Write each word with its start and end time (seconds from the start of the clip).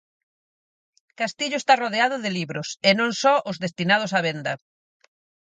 Castillo 1.19 1.57
está 1.59 1.73
rodeado 1.83 2.15
de 2.23 2.31
libros 2.39 2.67
e 2.89 2.91
non 2.99 3.11
só 3.21 3.33
os 3.49 3.57
destinados 3.65 4.11
á 4.17 4.19
venda. 4.27 4.53